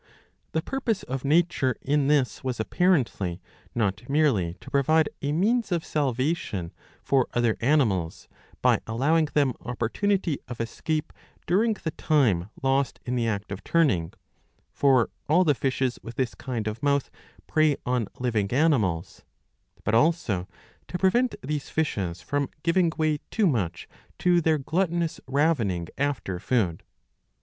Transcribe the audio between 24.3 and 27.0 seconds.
their gluttonous ravening after food.